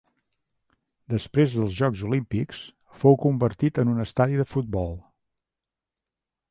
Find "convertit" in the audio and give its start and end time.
3.27-3.83